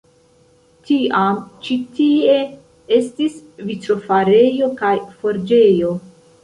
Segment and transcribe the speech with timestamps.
[0.87, 2.39] Tiam ĉi tie
[2.99, 5.99] estis vitrofarejo kaj forĝejo.